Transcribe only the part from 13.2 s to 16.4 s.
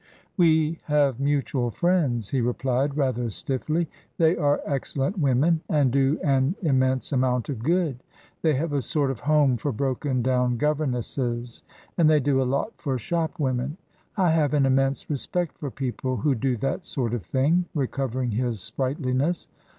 women. I have an immense respect for people who